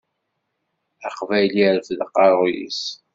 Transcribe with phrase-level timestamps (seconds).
[1.07, 2.81] Aqbayli irfed aqerru-s.